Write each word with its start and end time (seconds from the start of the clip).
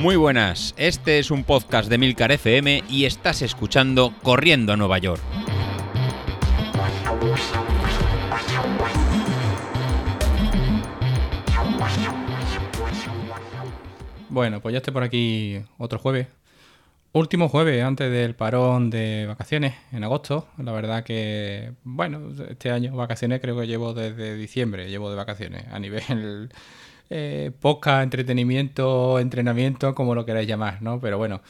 Muy 0.00 0.16
buenas, 0.16 0.74
este 0.78 1.18
es 1.18 1.30
un 1.30 1.44
podcast 1.44 1.90
de 1.90 1.98
Milcar 1.98 2.32
FM 2.32 2.84
y 2.88 3.04
estás 3.04 3.42
escuchando 3.42 4.14
Corriendo 4.22 4.72
a 4.72 4.76
Nueva 4.78 4.96
York. 4.96 5.20
Bueno, 14.30 14.62
pues 14.62 14.72
ya 14.72 14.78
estoy 14.78 14.94
por 14.94 15.02
aquí 15.02 15.60
otro 15.76 15.98
jueves. 15.98 16.28
Último 17.12 17.50
jueves 17.50 17.84
antes 17.84 18.10
del 18.10 18.34
parón 18.34 18.88
de 18.88 19.26
vacaciones 19.28 19.74
en 19.92 20.02
agosto. 20.02 20.48
La 20.56 20.72
verdad 20.72 21.04
que, 21.04 21.74
bueno, 21.84 22.30
este 22.48 22.70
año 22.70 22.96
vacaciones 22.96 23.42
creo 23.42 23.60
que 23.60 23.66
llevo 23.66 23.92
desde 23.92 24.34
diciembre, 24.34 24.88
llevo 24.88 25.10
de 25.10 25.16
vacaciones 25.16 25.66
a 25.70 25.78
nivel 25.78 26.50
eh, 27.10 27.50
podcast, 27.60 28.04
entretenimiento, 28.04 29.18
entrenamiento, 29.18 29.94
como 29.94 30.14
lo 30.14 30.24
queráis 30.24 30.48
llamar, 30.48 30.80
¿no? 30.80 31.00
Pero 31.00 31.18
bueno, 31.18 31.42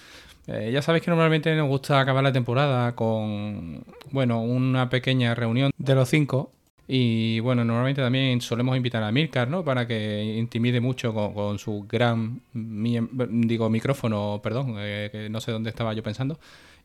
eh, 0.46 0.70
ya 0.72 0.82
sabéis 0.82 1.04
que 1.04 1.10
normalmente 1.10 1.54
nos 1.54 1.68
gusta 1.68 2.00
acabar 2.00 2.24
la 2.24 2.32
temporada 2.32 2.96
con, 2.96 3.84
bueno, 4.10 4.40
una 4.42 4.88
pequeña 4.88 5.34
reunión 5.34 5.70
de 5.78 5.94
los 5.94 6.08
cinco 6.08 6.50
y 6.92 7.38
bueno, 7.38 7.64
normalmente 7.64 8.02
también 8.02 8.40
solemos 8.40 8.76
invitar 8.76 9.04
a 9.04 9.12
Milcar, 9.12 9.48
¿no? 9.48 9.62
Para 9.64 9.86
que 9.86 10.34
intimide 10.36 10.80
mucho 10.80 11.14
con, 11.14 11.56
su 11.60 11.86
gran, 11.88 12.40
digo, 12.52 13.70
micrófono, 13.70 14.40
perdón, 14.42 14.74
eh, 14.78 15.08
que 15.12 15.30
no 15.30 15.40
sé 15.40 15.52
dónde 15.52 15.70
estaba 15.70 15.94
yo 15.94 16.02
pensando. 16.02 16.40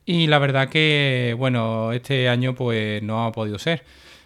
Y 0.06 0.28
la 0.28 0.38
verdad 0.38 0.70
que, 0.70 1.36
bueno, 1.40 1.92
este 1.92 2.30
año 2.30 2.54
pues 2.54 3.02
no 3.02 3.26
ha 3.26 3.32
podido 3.32 3.58
ser. 3.58 3.84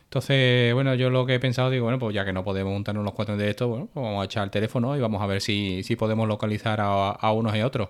Entonces, 0.10 0.74
bueno, 0.74 0.96
yo 0.96 1.12
lo 1.12 1.28
que 1.28 1.36
he 1.36 1.40
pensado, 1.40 1.70
digo, 1.70 1.84
bueno, 1.84 2.00
pues 2.00 2.16
ya 2.16 2.26
que 2.26 2.34
no 2.34 2.44
podemos 2.44 2.74
montarnos 2.74 3.06
los 3.06 3.14
cuatro 3.14 3.38
de 3.38 3.48
esto, 3.52 3.68
bueno, 3.68 3.90
pues 3.94 4.04
vamos 4.04 4.24
a 4.24 4.26
echar 4.26 4.44
el 4.44 4.50
teléfono 4.50 4.98
y 4.98 5.00
vamos 5.00 5.22
a 5.22 5.28
ver 5.28 5.40
si, 5.40 5.84
si 5.84 5.96
podemos 5.96 6.28
localizar 6.28 6.80
a, 6.82 7.32
unos 7.32 7.56
y 7.56 7.62
otros. 7.62 7.90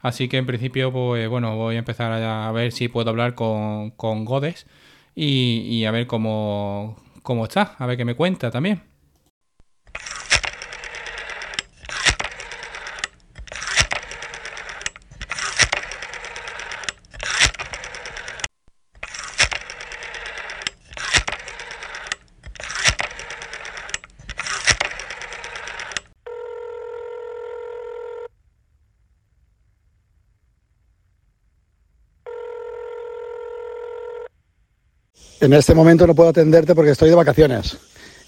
Así 0.00 0.28
que 0.28 0.36
en 0.36 0.46
principio, 0.46 0.92
pues 0.92 1.28
bueno, 1.28 1.56
voy 1.56 1.74
a 1.74 1.78
empezar 1.80 2.12
a, 2.12 2.52
ver 2.52 2.70
si 2.70 2.86
puedo 2.86 3.10
hablar 3.10 3.34
con, 3.34 3.90
con 3.90 4.24
Godes 4.24 4.66
y, 5.16 5.62
y 5.68 5.84
a 5.86 5.90
ver 5.90 6.06
cómo, 6.06 6.96
cómo 7.22 7.44
está, 7.44 7.74
a 7.78 7.86
ver 7.86 7.96
qué 7.96 8.04
me 8.04 8.14
cuenta 8.14 8.52
también. 8.52 8.82
En 35.40 35.52
este 35.52 35.74
momento 35.74 36.06
no 36.06 36.14
puedo 36.14 36.30
atenderte 36.30 36.74
porque 36.74 36.92
estoy 36.92 37.10
de 37.10 37.14
vacaciones. 37.14 37.78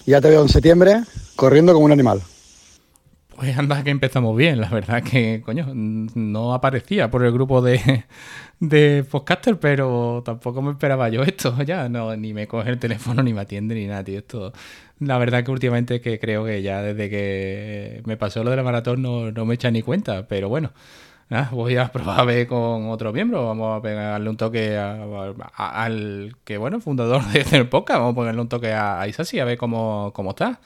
Ya 0.05 0.21
te 0.21 0.29
veo 0.29 0.41
en 0.41 0.49
septiembre 0.49 1.01
corriendo 1.35 1.73
como 1.73 1.85
un 1.85 1.91
animal. 1.91 2.21
Pues 3.35 3.57
anda 3.57 3.83
que 3.83 3.89
empezamos 3.89 4.35
bien, 4.35 4.59
la 4.59 4.69
verdad 4.69 5.01
que, 5.01 5.41
coño, 5.43 5.67
no 5.73 6.53
aparecía 6.53 7.09
por 7.09 7.23
el 7.23 7.31
grupo 7.31 7.61
de, 7.61 8.05
de 8.59 9.05
podcaster, 9.09 9.57
pero 9.57 10.21
tampoco 10.25 10.61
me 10.61 10.71
esperaba 10.71 11.07
yo 11.07 11.23
esto 11.23 11.55
ya, 11.63 11.87
no, 11.87 12.15
ni 12.17 12.33
me 12.33 12.47
coge 12.47 12.69
el 12.69 12.79
teléfono, 12.79 13.23
ni 13.23 13.33
me 13.33 13.41
atiende, 13.41 13.75
ni 13.75 13.87
nada, 13.87 14.03
tío, 14.03 14.19
esto... 14.19 14.53
La 14.99 15.17
verdad 15.17 15.45
que 15.45 15.51
últimamente 15.51 16.01
que 16.01 16.19
creo 16.19 16.43
que 16.43 16.61
ya 16.61 16.81
desde 16.81 17.09
que 17.09 18.01
me 18.03 18.17
pasó 18.17 18.43
lo 18.43 18.49
de 18.49 18.57
la 18.57 18.63
maratón 18.63 19.01
no, 19.01 19.31
no 19.31 19.45
me 19.45 19.55
echa 19.55 19.71
ni 19.71 19.81
cuenta, 19.81 20.27
pero 20.27 20.49
bueno, 20.49 20.73
voy 21.51 21.77
a 21.77 21.91
probar 21.91 22.19
a 22.19 22.25
ver 22.25 22.47
con 22.47 22.89
otro 22.89 23.13
miembro. 23.13 23.45
Vamos 23.45 23.77
a 23.77 23.81
pegarle 23.81 24.29
un 24.29 24.37
toque 24.37 24.77
al 24.77 26.35
que, 26.43 26.57
bueno, 26.57 26.81
fundador 26.81 27.23
de 27.25 27.45
el 27.51 27.69
podcast. 27.69 27.99
Vamos 27.99 28.13
a 28.13 28.15
ponerle 28.15 28.41
un 28.41 28.49
toque 28.49 28.73
a, 28.73 28.99
a 28.99 29.07
Isasi 29.07 29.39
a 29.39 29.45
ver 29.45 29.57
cómo, 29.57 30.11
cómo 30.13 30.31
está. 30.31 30.59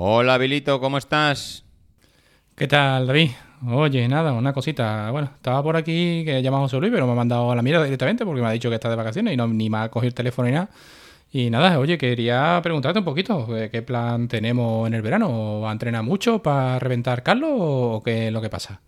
Hola, 0.00 0.38
Bilito, 0.38 0.78
¿cómo 0.78 0.96
estás? 0.96 1.64
¿Qué 2.54 2.68
tal, 2.68 3.08
David? 3.08 3.32
Oye, 3.66 4.06
nada, 4.06 4.32
una 4.32 4.52
cosita. 4.52 5.10
Bueno, 5.10 5.28
estaba 5.34 5.60
por 5.60 5.74
aquí 5.74 6.22
que 6.24 6.40
llamado 6.40 6.62
José 6.62 6.76
Luis, 6.76 6.92
pero 6.92 7.04
me 7.04 7.14
ha 7.14 7.16
mandado 7.16 7.50
a 7.50 7.56
la 7.56 7.62
mierda 7.62 7.82
directamente 7.82 8.24
porque 8.24 8.40
me 8.40 8.46
ha 8.46 8.52
dicho 8.52 8.68
que 8.68 8.76
está 8.76 8.88
de 8.88 8.94
vacaciones 8.94 9.34
y 9.34 9.36
no, 9.36 9.48
ni 9.48 9.68
me 9.68 9.78
ha 9.78 9.88
cogido 9.88 10.06
el 10.06 10.14
teléfono 10.14 10.46
ni 10.46 10.54
nada. 10.54 10.70
Y 11.32 11.50
nada, 11.50 11.80
oye, 11.80 11.98
quería 11.98 12.60
preguntarte 12.62 13.00
un 13.00 13.04
poquito, 13.04 13.56
eh, 13.56 13.70
¿qué 13.72 13.82
plan 13.82 14.28
tenemos 14.28 14.86
en 14.86 14.94
el 14.94 15.02
verano? 15.02 15.62
¿Va 15.62 15.70
a 15.70 15.72
entrenar 15.72 16.04
mucho 16.04 16.40
para 16.44 16.78
reventar 16.78 17.24
Carlos 17.24 17.50
o 17.52 18.00
qué 18.04 18.28
es 18.28 18.32
lo 18.32 18.40
que 18.40 18.50
pasa? 18.50 18.80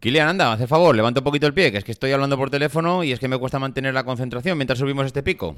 Kilian, 0.00 0.28
anda, 0.28 0.50
hace 0.50 0.66
favor, 0.66 0.96
levanta 0.96 1.20
un 1.20 1.24
poquito 1.24 1.46
el 1.46 1.52
pie, 1.52 1.70
que 1.70 1.76
es 1.76 1.84
que 1.84 1.92
estoy 1.92 2.10
hablando 2.10 2.38
por 2.38 2.48
teléfono 2.48 3.04
y 3.04 3.12
es 3.12 3.20
que 3.20 3.28
me 3.28 3.36
cuesta 3.36 3.58
mantener 3.58 3.92
la 3.92 4.04
concentración 4.04 4.56
mientras 4.56 4.78
subimos 4.78 5.04
este 5.04 5.22
pico. 5.22 5.56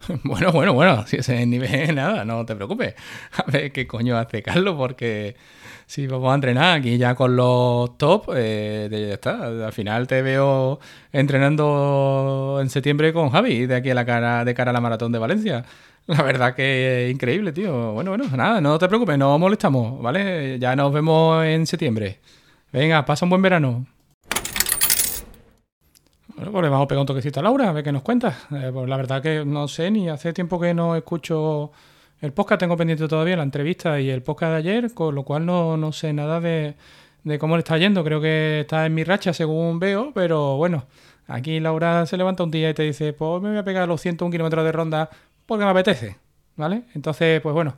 Bueno, 0.24 0.52
bueno, 0.52 0.72
bueno, 0.72 1.06
si 1.06 1.16
ese 1.16 1.44
nivel, 1.46 1.94
nada, 1.94 2.24
no 2.24 2.44
te 2.46 2.54
preocupes. 2.54 2.94
A 3.36 3.50
ver 3.50 3.72
qué 3.72 3.86
coño 3.86 4.16
hace 4.16 4.42
Carlos, 4.42 4.76
porque 4.76 5.36
si 5.86 6.06
vamos 6.06 6.32
a 6.32 6.34
entrenar 6.34 6.78
aquí 6.78 6.98
ya 6.98 7.14
con 7.14 7.36
los 7.36 7.96
top, 7.98 8.30
eh, 8.36 8.88
ya 8.90 9.14
está. 9.14 9.66
Al 9.66 9.72
final 9.72 10.06
te 10.06 10.22
veo 10.22 10.80
entrenando 11.12 12.58
en 12.60 12.70
septiembre 12.70 13.12
con 13.12 13.30
Javi, 13.30 13.66
de 13.66 13.76
aquí 13.76 13.90
a 13.90 13.94
la 13.94 14.04
cara, 14.04 14.44
de 14.44 14.54
cara 14.54 14.70
a 14.70 14.74
la 14.74 14.80
maratón 14.80 15.12
de 15.12 15.18
Valencia. 15.18 15.64
La 16.06 16.22
verdad 16.22 16.54
que 16.54 17.06
es 17.06 17.12
increíble, 17.12 17.52
tío. 17.52 17.92
Bueno, 17.92 18.10
bueno, 18.10 18.24
nada, 18.36 18.60
no 18.60 18.78
te 18.78 18.88
preocupes, 18.88 19.18
no 19.18 19.38
molestamos, 19.38 20.00
¿vale? 20.02 20.58
Ya 20.58 20.74
nos 20.74 20.92
vemos 20.92 21.44
en 21.44 21.66
septiembre. 21.66 22.20
Venga, 22.72 23.04
pasa 23.04 23.26
un 23.26 23.30
buen 23.30 23.42
verano. 23.42 23.86
Bueno, 26.40 26.52
pues 26.52 26.62
le 26.62 26.68
vamos 26.70 26.84
a 26.86 26.88
pegar 26.88 27.00
un 27.02 27.06
toquecito 27.06 27.40
a 27.40 27.42
Laura, 27.42 27.68
a 27.68 27.72
ver 27.72 27.84
qué 27.84 27.92
nos 27.92 28.00
cuenta. 28.00 28.34
Eh, 28.50 28.70
pues 28.72 28.88
la 28.88 28.96
verdad 28.96 29.20
que 29.20 29.44
no 29.44 29.68
sé, 29.68 29.90
ni 29.90 30.08
hace 30.08 30.32
tiempo 30.32 30.58
que 30.58 30.72
no 30.72 30.96
escucho 30.96 31.70
el 32.22 32.32
podcast, 32.32 32.60
tengo 32.60 32.78
pendiente 32.78 33.06
todavía 33.08 33.36
la 33.36 33.42
entrevista 33.42 34.00
y 34.00 34.08
el 34.08 34.22
podcast 34.22 34.52
de 34.52 34.56
ayer, 34.56 34.94
con 34.94 35.14
lo 35.14 35.22
cual 35.22 35.44
no, 35.44 35.92
sé 35.92 36.14
nada 36.14 36.40
de, 36.40 36.76
cómo 37.38 37.56
le 37.56 37.60
está 37.60 37.76
yendo. 37.76 38.02
Creo 38.04 38.22
que 38.22 38.60
está 38.60 38.86
en 38.86 38.94
mi 38.94 39.04
racha 39.04 39.34
según 39.34 39.78
veo, 39.78 40.12
pero 40.14 40.56
bueno, 40.56 40.86
aquí 41.26 41.60
Laura 41.60 42.06
se 42.06 42.16
levanta 42.16 42.42
un 42.42 42.50
día 42.50 42.70
y 42.70 42.74
te 42.74 42.84
dice, 42.84 43.12
pues 43.12 43.42
me 43.42 43.50
voy 43.50 43.58
a 43.58 43.64
pegar 43.64 43.86
los 43.86 44.00
101 44.00 44.32
kilómetros 44.32 44.64
de 44.64 44.72
ronda 44.72 45.10
porque 45.44 45.66
me 45.66 45.70
apetece, 45.72 46.16
¿vale? 46.56 46.84
Entonces, 46.94 47.42
pues 47.42 47.52
bueno, 47.52 47.74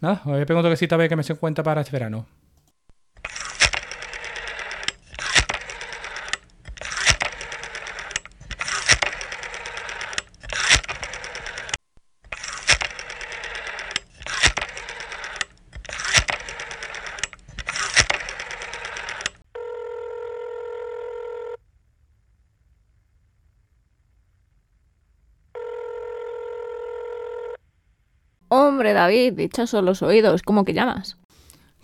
nada, 0.00 0.22
voy 0.24 0.40
a 0.40 0.46
pegar 0.46 0.58
un 0.58 0.62
toquecito 0.62 0.94
a 0.94 0.98
ver 0.98 1.08
qué 1.08 1.16
me 1.16 1.24
se 1.24 1.34
cuenta 1.34 1.64
para 1.64 1.80
este 1.80 1.90
verano. 1.90 2.26
David, 28.92 29.32
dichosos 29.32 29.82
los 29.82 30.02
oídos, 30.02 30.42
¿cómo 30.42 30.64
que 30.64 30.74
llamas? 30.74 31.16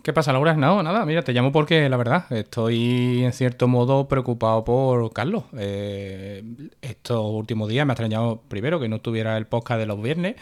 ¿Qué 0.03 0.15
pasa, 0.15 0.33
Laura? 0.33 0.55
No, 0.55 0.83
nada, 0.83 1.05
mira, 1.05 1.23
te 1.23 1.33
llamo 1.35 1.53
porque 1.53 1.89
la 1.91 1.99
verdad 1.99 2.25
estoy 2.33 3.23
en 3.23 3.33
cierto 3.35 3.69
modo 3.69 4.09
preocupado 4.09 4.65
por 4.65 5.13
Carlos. 5.13 5.45
Eh, 5.59 6.43
estos 6.81 7.21
últimos 7.31 7.69
días 7.69 7.85
me 7.85 7.93
ha 7.93 7.95
extrañado 7.95 8.43
primero 8.49 8.81
que 8.81 8.89
no 8.89 9.01
tuviera 9.01 9.37
el 9.37 9.47
podcast 9.47 9.79
de 9.79 9.87
los 9.87 10.01
viernes, 10.01 10.37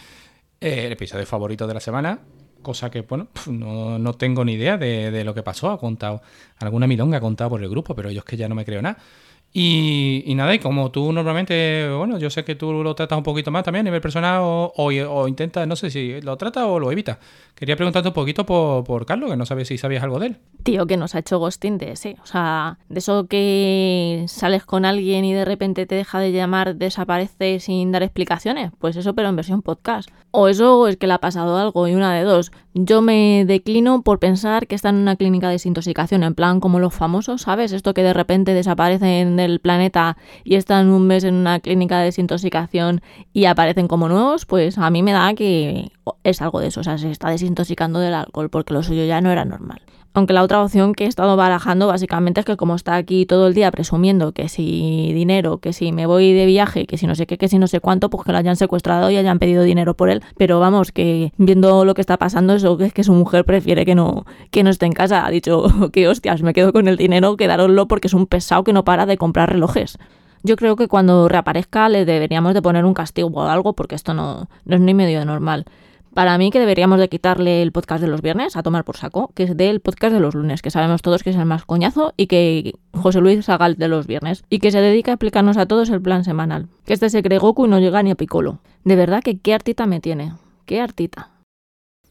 eh, 0.61 0.87
el 0.87 0.93
episodio 0.93 1.27
favorito 1.27 1.67
de 1.67 1.75
la 1.75 1.81
semana, 1.81 2.21
cosa 2.63 2.89
que, 2.89 3.01
bueno, 3.01 3.29
no, 3.49 4.15
tengo 4.15 4.45
ni 4.45 4.53
idea 4.53 4.79
de, 4.79 5.11
de, 5.11 5.25
lo 5.25 5.35
que 5.35 5.43
pasó. 5.43 5.71
Ha 5.73 5.79
contado, 5.79 6.23
alguna 6.59 6.87
milonga 6.87 7.19
ha 7.19 7.21
contado 7.21 7.51
por 7.51 7.63
el 7.63 7.69
grupo, 7.69 7.97
pero 7.97 8.13
yo 8.13 8.21
es 8.21 8.25
que 8.25 8.37
ya 8.37 8.49
no 8.49 8.55
me 8.55 8.65
creo 8.65 8.81
nada. 8.81 8.99
Y, 9.53 10.23
y 10.27 10.35
nada, 10.35 10.55
y 10.55 10.59
como 10.59 10.91
tú 10.91 11.11
normalmente, 11.13 11.89
bueno, 11.97 12.19
yo 12.19 12.29
sé 12.29 12.45
que 12.45 12.55
tú 12.55 12.73
lo 12.73 12.95
tratas 12.95 13.17
un 13.17 13.25
poquito 13.25 13.51
más 13.51 13.65
también 13.65 13.81
a 13.81 13.89
nivel 13.89 14.01
personal 14.01 14.41
o, 14.43 14.73
o, 14.77 14.85
o 14.85 15.29
intentas, 15.29 15.67
no 15.67 15.75
sé 15.75 15.91
si 15.91 16.21
lo 16.21 16.37
tratas 16.37 16.65
o 16.65 16.79
lo 16.79 16.93
evitas. 16.93 17.19
Quería 17.55 17.75
preguntarte 17.75 18.09
un 18.09 18.15
poquito 18.15 18.47
por, 18.47 18.85
por 18.85 19.05
Carlos, 19.05 19.31
que 19.31 19.37
no 19.37 19.47
sabes 19.47 19.67
si 19.67 19.79
sabías 19.79 20.05
algo 20.05 20.21
de 20.21 20.29
él. 20.29 20.37
Tío, 20.63 20.87
que 20.87 20.97
nos 20.97 21.15
ha 21.15 21.21
hecho 21.21 21.39
ghosting 21.39 21.79
de 21.79 21.93
ese. 21.93 22.17
O 22.23 22.27
sea, 22.27 22.79
de 22.89 22.99
eso 22.99 23.27
que 23.27 24.27
sales 24.29 24.65
con 24.65 24.85
alguien 24.85 25.25
y 25.25 25.33
de 25.33 25.45
repente 25.45 25.87
te 25.87 25.95
deja 25.95 26.21
de 26.21 26.31
llamar, 26.31 26.77
desaparece 26.77 27.59
sin 27.59 27.91
dar 27.91 28.03
explicaciones. 28.03 28.71
Pues 28.79 28.97
eso, 28.97 29.15
pero 29.15 29.29
en 29.29 29.37
versión 29.37 29.63
podcast. 29.63 30.09
O 30.31 30.47
eso 30.47 30.87
es 30.87 30.99
que 30.99 31.07
le 31.07 31.15
ha 31.15 31.19
pasado 31.19 31.57
algo 31.57 31.89
y 31.89 31.95
una 31.95 32.15
de 32.15 32.23
dos. 32.23 32.53
Yo 32.75 33.01
me 33.01 33.45
declino 33.47 34.03
por 34.03 34.21
pensar 34.21 34.67
que 34.67 34.77
está 34.77 34.91
en 34.91 34.97
una 34.97 35.17
clínica 35.17 35.49
de 35.49 35.55
desintoxicación, 35.55 36.23
en 36.23 36.35
plan 36.35 36.61
como 36.61 36.79
los 36.79 36.95
famosos, 36.95 37.43
¿sabes? 37.43 37.73
Esto 37.73 37.95
que 37.95 38.03
de 38.03 38.13
repente 38.13 38.55
desaparecen 38.55 39.38
del 39.39 39.61
planeta 39.61 40.17
y 40.45 40.57
están 40.57 40.91
un 40.91 41.07
mes 41.07 41.25
en 41.25 41.35
una 41.35 41.61
clínica 41.61 41.99
de 41.99 42.07
desintoxicación 42.07 43.01
y 43.33 43.47
aparecen 43.47 43.89
como 43.89 44.09
nuevos, 44.09 44.45
pues 44.45 44.79
a 44.79 44.91
mí 44.91 45.03
me 45.03 45.13
da 45.13 45.35
que 45.35 45.91
es 46.25 46.43
algo 46.43 46.61
de 46.61 46.69
eso. 46.69 46.81
O 46.81 46.85
sea, 46.85 46.99
se 46.99 47.11
está 47.11 47.31
desintoxicando 47.31 48.01
del 48.01 48.15
alcohol 48.15 48.51
porque 48.51 48.75
lo 48.75 48.83
suyo 48.83 49.05
ya 49.05 49.21
no 49.21 49.31
era 49.31 49.45
normal. 49.45 49.81
Aunque 50.15 50.33
la 50.33 50.43
otra 50.43 50.63
opción 50.63 50.95
que 50.95 51.05
he 51.05 51.07
estado 51.07 51.37
barajando 51.37 51.87
básicamente 51.87 52.41
es 52.41 52.47
que 52.47 52.57
como 52.57 52.75
está 52.75 52.97
aquí 52.97 53.27
todo 53.27 53.47
el 53.47 53.55
día 53.55 53.71
presumiendo 53.71 54.33
que 54.33 54.49
si 54.49 55.13
dinero, 55.13 55.59
que 55.59 55.73
si 55.73 55.93
me 55.93 56.07
voy 56.07 56.33
de 56.33 56.47
viaje, 56.47 56.87
que 56.87 56.97
si 56.97 57.07
no 57.07 57.15
sé 57.15 57.27
qué, 57.27 57.39
que 57.39 57.49
si 57.49 57.59
no 57.59 57.67
sé 57.67 57.81
cuánto, 57.81 58.11
pues 58.11 58.25
que 58.25 58.33
lo 58.33 58.39
hayan 58.39 58.57
secuestrado 58.57 59.11
y 59.11 59.17
hayan 59.17 59.39
pedido 59.39 59.63
dinero 59.63 59.95
por 59.95 60.11
él. 60.11 60.23
Pero 60.37 60.61
vamos, 60.61 60.93
que 60.93 61.33
viendo 61.37 61.85
lo 61.85 61.95
que 61.95 62.01
está 62.01 62.17
pasando, 62.17 62.55
eso 62.55 62.77
que 62.79 62.87
es 62.87 62.93
que 62.93 63.05
su 63.05 63.13
mujer 63.13 63.45
prefiere 63.45 63.85
que 63.85 63.95
no, 63.95 64.25
que 64.51 64.65
no 64.65 64.71
esté 64.71 64.87
en 64.87 64.93
casa. 64.93 65.25
Ha 65.25 65.31
dicho 65.31 65.65
que 65.93 66.09
hostias, 66.09 66.43
me 66.43 66.53
quedo 66.53 66.73
con 66.73 66.89
el 66.89 66.97
dinero, 66.97 67.37
quedároslo 67.37 67.87
porque 67.87 68.09
es 68.09 68.15
un 68.15 68.27
pesado 68.27 68.65
que 68.65 68.73
no 68.73 68.85
para 68.85 69.07
de 69.07 69.19
comprar 69.19 69.51
relojes. 69.51 69.99
Yo 70.43 70.57
creo 70.57 70.77
que 70.77 70.89
cuando 70.89 71.29
reaparezca 71.29 71.89
le 71.89 72.05
deberíamos 72.05 72.55
de 72.55 72.63
poner 72.63 72.85
un 72.85 72.95
castigo 72.95 73.29
o 73.35 73.43
algo 73.43 73.73
porque 73.75 73.95
esto 73.95 74.15
no, 74.15 74.49
no 74.65 74.77
es 74.77 74.81
ni 74.81 74.95
medio 74.95 75.25
normal. 75.25 75.67
Para 76.19 76.37
mí 76.37 76.51
que 76.51 76.59
deberíamos 76.59 76.99
de 76.99 77.09
quitarle 77.09 77.63
el 77.63 77.71
podcast 77.71 78.03
de 78.03 78.09
los 78.09 78.23
viernes 78.23 78.57
a 78.57 78.65
tomar 78.65 78.85
por 78.85 78.97
saco, 78.97 79.31
que 79.37 79.45
es 79.45 79.57
del 79.57 79.79
podcast 79.79 80.13
de 80.13 80.19
los 80.19 80.35
lunes, 80.35 80.63
que 80.63 80.73
sabemos 80.73 81.01
todos 81.01 81.23
que 81.23 81.31
es 81.31 81.37
el 81.37 81.45
más 81.45 81.65
coñazo 81.65 82.13
y 82.17 82.27
que 82.27 82.73
José 82.93 83.21
Luis 83.21 83.49
haga 83.49 83.67
el 83.67 83.77
de 83.77 83.87
los 83.87 84.09
viernes 84.09 84.43
y 84.51 84.59
que 84.59 84.73
se 84.73 84.81
dedica 84.81 85.13
a 85.13 85.15
explicarnos 85.15 85.57
a 85.59 85.67
todos 85.67 85.91
el 85.91 86.03
plan 86.03 86.25
semanal. 86.25 86.67
Que 86.85 86.95
este 86.95 87.09
se 87.09 87.23
cree 87.23 87.39
Goku 87.39 87.67
y 87.67 87.69
no 87.69 87.79
llega 87.79 88.03
ni 88.03 88.11
a 88.11 88.17
Piccolo. 88.17 88.59
De 88.83 88.97
verdad 88.97 89.23
que 89.23 89.39
qué 89.39 89.55
artita 89.55 89.87
me 89.87 90.01
tiene. 90.01 90.33
Qué 90.67 90.81
artita. 90.81 91.31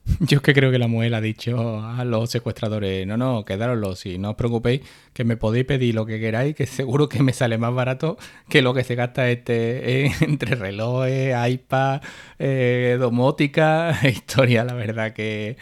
Yo 0.21 0.37
es 0.37 0.41
que 0.41 0.53
creo 0.53 0.71
que 0.71 0.79
la 0.79 0.87
mujer 0.87 1.13
ha 1.13 1.19
dicho 1.19 1.81
a 1.81 2.05
los 2.05 2.29
secuestradores, 2.29 3.05
no, 3.05 3.17
no, 3.17 3.43
quedároslo, 3.43 3.95
si 3.95 4.17
no 4.17 4.29
os 4.29 4.35
preocupéis, 4.35 4.81
que 5.17 5.23
me 5.23 5.35
podéis 5.35 5.65
pedir 5.65 5.95
lo 5.95 6.05
que 6.05 6.19
queráis, 6.19 6.55
que 6.55 6.65
seguro 6.67 7.09
que 7.09 7.23
me 7.23 7.33
sale 7.33 7.57
más 7.57 7.73
barato 7.73 8.17
que 8.47 8.61
lo 8.61 8.75
que 8.75 8.83
se 8.83 8.93
gasta 8.93 9.29
este 9.31 10.05
eh, 10.05 10.11
entre 10.21 10.53
relojes, 10.55 11.35
iPad, 11.49 12.01
eh, 12.37 12.97
domótica, 12.99 13.97
historia, 14.03 14.63
la 14.63 14.75
verdad 14.75 15.13
que... 15.13 15.57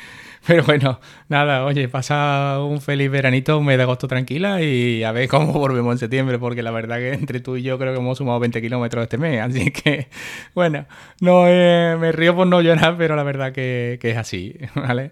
Pero 0.46 0.64
bueno, 0.64 1.00
nada, 1.28 1.66
oye, 1.66 1.88
pasa 1.88 2.60
un 2.62 2.80
feliz 2.80 3.10
veranito, 3.10 3.58
un 3.58 3.66
mes 3.66 3.78
de 3.78 3.84
agosto 3.84 4.08
tranquila 4.08 4.62
y 4.62 5.04
a 5.04 5.12
ver 5.12 5.28
cómo 5.28 5.54
volvemos 5.54 5.94
en 5.94 5.98
septiembre, 5.98 6.38
porque 6.38 6.62
la 6.62 6.70
verdad 6.70 6.98
que 6.98 7.14
entre 7.14 7.40
tú 7.40 7.56
y 7.56 7.64
yo 7.64 7.80
creo 7.80 7.94
que 7.94 8.00
hemos 8.00 8.20
sumado 8.20 8.40
20 8.42 8.62
kilómetros 8.62 9.04
este 9.04 9.18
mes, 9.18 9.42
así 9.42 9.72
que, 9.72 10.08
bueno, 10.54 10.86
no 11.20 11.48
eh, 11.48 11.98
me 12.00 12.12
río 12.12 12.36
por 12.36 12.46
no 12.46 12.62
llorar, 12.62 12.96
pero 12.96 13.16
la 13.16 13.24
verdad 13.24 13.54
que, 13.54 13.98
que 14.00 14.12
es 14.12 14.18
así, 14.18 14.56
¿vale? 14.76 15.12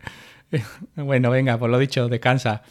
Bueno, 0.96 1.32
venga, 1.32 1.58
por 1.58 1.72
lo 1.72 1.80
dicho, 1.80 2.10
descansa. 2.10 2.62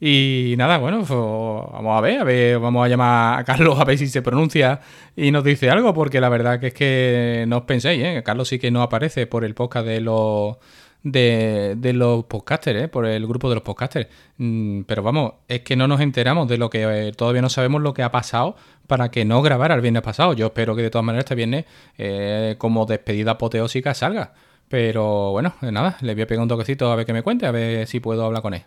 Y 0.00 0.54
nada, 0.58 0.78
bueno, 0.78 0.98
pues 0.98 1.10
vamos 1.10 1.96
a 1.96 2.00
ver, 2.00 2.20
a 2.20 2.24
ver, 2.24 2.58
vamos 2.58 2.84
a 2.84 2.88
llamar 2.88 3.40
a 3.40 3.44
Carlos 3.44 3.78
a 3.80 3.84
ver 3.84 3.96
si 3.96 4.08
se 4.08 4.22
pronuncia 4.22 4.80
y 5.16 5.30
nos 5.30 5.44
dice 5.44 5.70
algo, 5.70 5.94
porque 5.94 6.20
la 6.20 6.28
verdad 6.28 6.60
que 6.60 6.68
es 6.68 6.74
que 6.74 7.44
no 7.48 7.58
os 7.58 7.64
penséis, 7.64 8.02
¿eh? 8.02 8.22
Carlos 8.24 8.48
sí 8.48 8.58
que 8.58 8.70
no 8.70 8.82
aparece 8.82 9.26
por 9.26 9.44
el 9.44 9.54
podcast 9.54 9.86
de 9.86 10.00
los 10.00 10.56
de, 11.04 11.92
los 11.94 12.24
podcasters, 12.24 12.84
¿eh? 12.84 12.88
por 12.88 13.06
el 13.06 13.26
grupo 13.26 13.48
de 13.48 13.56
los 13.56 13.62
podcasters. 13.62 14.08
Mm, 14.38 14.82
pero 14.82 15.02
vamos, 15.02 15.34
es 15.48 15.60
que 15.60 15.76
no 15.76 15.86
nos 15.86 16.00
enteramos 16.00 16.48
de 16.48 16.58
lo 16.58 16.70
que 16.70 17.08
eh, 17.08 17.12
todavía 17.12 17.42
no 17.42 17.50
sabemos 17.50 17.82
lo 17.82 17.94
que 17.94 18.02
ha 18.02 18.10
pasado 18.10 18.56
para 18.86 19.10
que 19.10 19.24
no 19.24 19.42
grabara 19.42 19.74
el 19.74 19.80
viernes 19.80 20.02
pasado. 20.02 20.32
Yo 20.32 20.46
espero 20.46 20.74
que 20.74 20.82
de 20.82 20.90
todas 20.90 21.04
maneras 21.04 21.24
este 21.24 21.34
viernes, 21.34 21.66
eh, 21.98 22.56
como 22.58 22.86
despedida 22.86 23.32
apoteósica, 23.32 23.94
salga. 23.94 24.34
Pero 24.68 25.30
bueno, 25.32 25.54
nada, 25.62 25.98
le 26.00 26.14
voy 26.14 26.22
a 26.22 26.26
pegar 26.26 26.42
un 26.42 26.48
toquecito 26.48 26.90
a 26.90 26.96
ver 26.96 27.06
qué 27.06 27.12
me 27.12 27.22
cuente, 27.22 27.46
a 27.46 27.50
ver 27.52 27.86
si 27.86 28.00
puedo 28.00 28.24
hablar 28.24 28.42
con 28.42 28.54
él. 28.54 28.64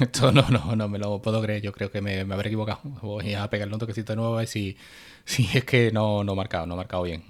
Esto 0.00 0.32
no, 0.32 0.42
no, 0.50 0.74
no 0.76 0.88
me 0.88 0.98
lo 0.98 1.20
puedo 1.22 1.40
creer. 1.42 1.62
Yo 1.62 1.72
creo 1.72 1.90
que 1.90 2.00
me, 2.00 2.24
me 2.24 2.34
habré 2.34 2.48
equivocado. 2.48 2.80
Voy 3.02 3.34
a 3.34 3.48
pegarle 3.50 3.74
un 3.74 3.80
toquecito 3.80 4.12
de 4.12 4.16
nuevo 4.16 4.34
ver 4.36 4.46
si, 4.46 4.76
si 5.24 5.48
es 5.54 5.64
que 5.64 5.92
no, 5.92 6.24
no 6.24 6.32
he 6.32 6.36
marcado, 6.36 6.66
no 6.66 6.74
he 6.74 6.76
marcado 6.78 7.02
bien. 7.04 7.24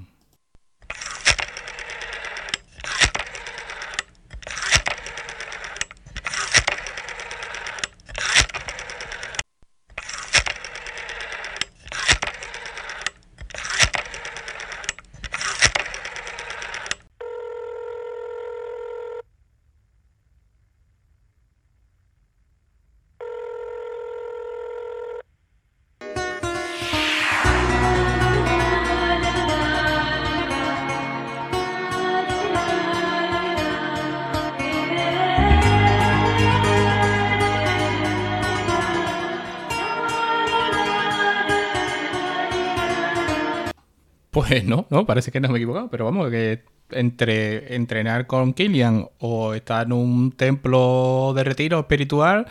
Pues 44.30 44.64
no, 44.64 44.86
no, 44.90 45.06
parece 45.06 45.32
que 45.32 45.40
no 45.40 45.48
me 45.48 45.54
he 45.54 45.58
equivocado, 45.58 45.88
pero 45.90 46.04
vamos, 46.04 46.30
que 46.30 46.62
entre 46.90 47.74
entrenar 47.74 48.26
con 48.26 48.52
Killian 48.52 49.08
o 49.18 49.54
estar 49.54 49.86
en 49.86 49.92
un 49.92 50.32
templo 50.32 51.32
de 51.34 51.44
retiro 51.44 51.80
espiritual, 51.80 52.46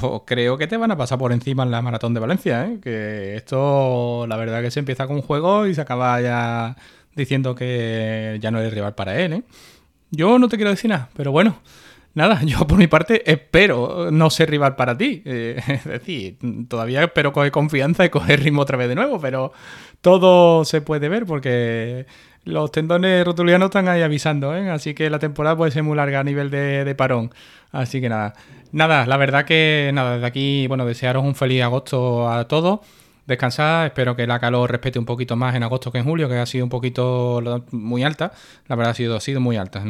pues 0.00 0.22
creo 0.26 0.58
que 0.58 0.66
te 0.66 0.76
van 0.76 0.90
a 0.90 0.96
pasar 0.96 1.18
por 1.18 1.32
encima 1.32 1.62
en 1.62 1.70
la 1.70 1.82
maratón 1.82 2.14
de 2.14 2.20
Valencia, 2.20 2.66
¿eh? 2.66 2.78
Que 2.82 3.36
esto, 3.36 4.26
la 4.26 4.36
verdad 4.36 4.62
que 4.62 4.70
se 4.70 4.80
empieza 4.80 5.06
con 5.06 5.16
un 5.16 5.22
juego 5.22 5.66
y 5.66 5.74
se 5.74 5.80
acaba 5.80 6.20
ya 6.20 6.76
diciendo 7.14 7.54
que 7.54 8.38
ya 8.40 8.50
no 8.50 8.58
eres 8.60 8.74
rival 8.74 8.94
para 8.94 9.18
él, 9.20 9.32
¿eh? 9.34 9.42
Yo 10.10 10.38
no 10.38 10.48
te 10.48 10.56
quiero 10.56 10.70
decir 10.70 10.90
nada, 10.90 11.10
pero 11.16 11.32
bueno, 11.32 11.56
nada, 12.14 12.42
yo 12.44 12.66
por 12.66 12.78
mi 12.78 12.86
parte 12.86 13.30
espero 13.30 14.10
no 14.10 14.30
ser 14.30 14.50
rival 14.50 14.76
para 14.76 14.96
ti. 14.96 15.22
Eh, 15.24 15.60
es 15.68 15.84
decir, 15.84 16.38
todavía 16.68 17.04
espero 17.04 17.32
coger 17.32 17.52
confianza 17.52 18.04
y 18.04 18.10
coger 18.10 18.40
ritmo 18.42 18.62
otra 18.62 18.76
vez 18.76 18.88
de 18.88 18.94
nuevo, 18.94 19.20
pero 19.20 19.52
todo 20.00 20.64
se 20.64 20.80
puede 20.80 21.08
ver 21.08 21.26
porque 21.26 22.06
los 22.44 22.70
tendones 22.70 23.24
rotulianos 23.24 23.66
están 23.66 23.88
ahí 23.88 24.02
avisando, 24.02 24.54
¿eh? 24.54 24.68
así 24.70 24.94
que 24.94 25.08
la 25.08 25.18
temporada 25.18 25.56
puede 25.56 25.70
ser 25.70 25.82
muy 25.82 25.96
larga 25.96 26.20
a 26.20 26.24
nivel 26.24 26.50
de, 26.50 26.84
de, 26.84 26.94
parón. 26.94 27.30
Así 27.72 28.00
que 28.00 28.08
nada, 28.08 28.34
nada, 28.70 29.06
la 29.06 29.16
verdad 29.16 29.44
que 29.46 29.90
nada, 29.94 30.14
desde 30.14 30.26
aquí, 30.26 30.66
bueno, 30.68 30.84
desearos 30.84 31.24
un 31.24 31.34
feliz 31.34 31.62
agosto 31.62 32.28
a 32.30 32.46
todos. 32.46 32.80
Descansad, 33.26 33.86
espero 33.86 34.14
que 34.14 34.26
la 34.26 34.38
calor 34.38 34.70
respete 34.70 34.98
un 34.98 35.06
poquito 35.06 35.34
más 35.34 35.54
en 35.54 35.62
agosto 35.62 35.90
que 35.90 35.98
en 35.98 36.04
julio, 36.04 36.28
que 36.28 36.36
ha 36.36 36.46
sido 36.46 36.64
un 36.64 36.70
poquito 36.70 37.40
muy 37.70 38.02
alta. 38.02 38.32
La 38.66 38.76
verdad 38.76 38.90
ha 38.90 38.94
sido, 38.94 39.16
ha 39.16 39.20
sido 39.20 39.40
muy 39.40 39.56
alta. 39.56 39.82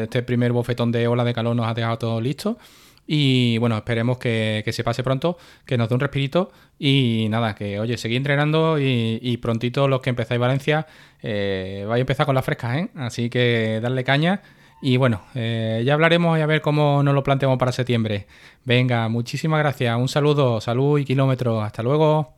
Este 0.00 0.22
primer 0.22 0.52
bofetón 0.52 0.90
de 0.90 1.06
ola 1.06 1.24
de 1.24 1.32
calor 1.32 1.54
nos 1.54 1.66
ha 1.68 1.74
dejado 1.74 1.98
todo 1.98 2.20
listo. 2.20 2.58
Y 3.06 3.58
bueno, 3.58 3.76
esperemos 3.76 4.18
que, 4.18 4.64
se 4.72 4.82
pase 4.82 5.04
pronto, 5.04 5.38
que 5.64 5.78
nos 5.78 5.88
dé 5.88 5.94
un 5.94 6.00
respirito. 6.00 6.50
Y 6.78 7.28
nada, 7.30 7.54
que 7.54 7.78
oye, 7.78 7.96
seguid 7.96 8.16
entrenando 8.16 8.78
y, 8.80 9.36
prontito 9.40 9.86
los 9.86 10.00
que 10.00 10.10
empezáis 10.10 10.40
Valencia, 10.40 10.86
eh, 11.22 11.84
vais 11.88 11.98
a 11.98 12.00
empezar 12.00 12.26
con 12.26 12.34
las 12.34 12.44
frescas, 12.44 12.76
¿eh? 12.78 12.88
Así 12.96 13.30
que 13.30 13.78
darle 13.80 14.02
caña. 14.02 14.42
Y 14.82 14.96
bueno, 14.98 15.22
eh, 15.34 15.82
ya 15.86 15.94
hablaremos 15.94 16.38
y 16.38 16.42
a 16.42 16.46
ver 16.46 16.60
cómo 16.60 17.02
nos 17.02 17.14
lo 17.14 17.22
planteamos 17.22 17.58
para 17.58 17.72
septiembre. 17.72 18.26
Venga, 18.64 19.08
muchísimas 19.08 19.60
gracias. 19.60 19.96
Un 19.96 20.08
saludo, 20.08 20.60
salud 20.60 20.98
y 20.98 21.04
kilómetros. 21.04 21.64
Hasta 21.64 21.82
luego. 21.82 22.34